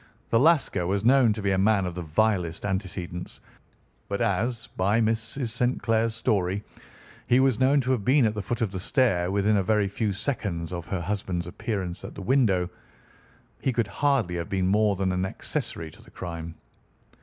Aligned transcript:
The 0.31 0.39
Lascar 0.39 0.87
was 0.87 1.05
known 1.05 1.31
to 1.33 1.43
be 1.43 1.51
a 1.51 1.59
man 1.59 1.85
of 1.85 1.93
the 1.93 2.01
vilest 2.01 2.65
antecedents, 2.65 3.39
but 4.09 4.19
as, 4.19 4.65
by 4.75 4.99
Mrs. 4.99 5.49
St. 5.49 5.79
Clair's 5.79 6.15
story, 6.15 6.63
he 7.27 7.39
was 7.39 7.59
known 7.59 7.81
to 7.81 7.91
have 7.91 8.03
been 8.03 8.25
at 8.25 8.33
the 8.33 8.41
foot 8.41 8.61
of 8.61 8.71
the 8.71 8.79
stair 8.79 9.29
within 9.29 9.55
a 9.57 9.61
very 9.63 9.87
few 9.87 10.11
seconds 10.11 10.73
of 10.73 10.87
her 10.87 11.01
husband's 11.01 11.45
appearance 11.45 12.03
at 12.03 12.15
the 12.15 12.23
window, 12.23 12.67
he 13.61 13.71
could 13.71 13.85
hardly 13.85 14.33
have 14.37 14.49
been 14.49 14.65
more 14.65 14.95
than 14.95 15.11
an 15.11 15.23
accessory 15.23 15.91
to 15.91 16.01
the 16.01 16.09
crime. 16.09 16.55